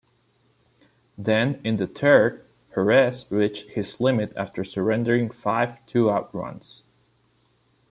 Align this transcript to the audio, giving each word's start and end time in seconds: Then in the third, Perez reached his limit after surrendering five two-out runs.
Then 1.15 1.61
in 1.63 1.77
the 1.77 1.85
third, 1.85 2.43
Perez 2.71 3.27
reached 3.29 3.69
his 3.69 3.99
limit 4.01 4.33
after 4.35 4.63
surrendering 4.63 5.29
five 5.29 5.77
two-out 5.85 6.33
runs. 6.33 6.81